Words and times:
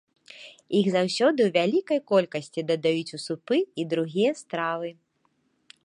Іх 0.77 0.87
заўсёды 0.95 1.39
ў 1.43 1.49
вялікай 1.57 1.99
колькасці 2.13 2.65
дадаюць 2.73 3.15
у 3.19 3.21
супы 3.27 3.57
і 3.85 3.87
другія 3.93 4.31
стравы. 4.41 4.89